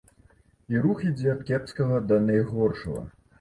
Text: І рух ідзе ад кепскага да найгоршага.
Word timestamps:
І 0.73 0.79
рух 0.85 1.03
ідзе 1.09 1.29
ад 1.33 1.43
кепскага 1.51 2.01
да 2.13 2.19
найгоршага. 2.25 3.07